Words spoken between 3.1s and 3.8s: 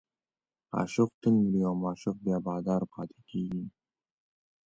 کېږي.